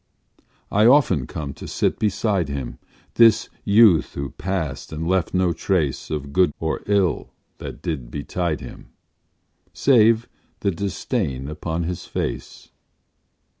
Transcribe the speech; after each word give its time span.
I 0.71 0.87
often 0.87 1.27
come 1.27 1.53
to 1.53 1.67
sit 1.67 1.99
beside 1.99 2.49
him, 2.49 2.79
This 3.13 3.49
youth 3.63 4.15
who 4.15 4.31
passed 4.31 4.91
and 4.91 5.07
left 5.07 5.31
no 5.31 5.53
trace 5.53 6.09
Of 6.09 6.33
good 6.33 6.55
or 6.59 6.81
ill 6.87 7.29
that 7.59 7.83
did 7.83 8.09
betide 8.09 8.61
him, 8.61 8.87
Save 9.73 10.27
the 10.61 10.71
disdain 10.71 11.47
upon 11.47 11.83
his 11.83 12.05
face. 12.07 12.69